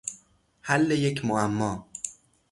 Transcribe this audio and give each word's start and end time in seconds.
حل 0.61 0.91
یک 0.91 1.25
معما 1.25 1.85